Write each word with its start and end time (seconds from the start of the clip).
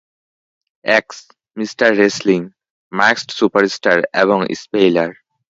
X, 0.85 1.17
মিঃ 1.57 1.73
wrestling, 1.99 2.41
masked 2.91 3.29
superstar 3.37 3.97
এবং 4.13 4.37
স্পেইলার। 4.61 5.11